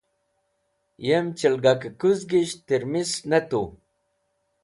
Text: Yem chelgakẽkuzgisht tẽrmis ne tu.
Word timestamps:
Yem 1.05 1.27
chelgakẽkuzgisht 1.39 2.57
tẽrmis 2.67 3.11
ne 3.29 3.39
tu. 3.49 3.63